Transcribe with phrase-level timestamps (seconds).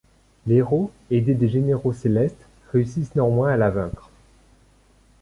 [0.47, 4.09] Les héros aidés des généraux célestes réussissent néanmoins à la vaincre.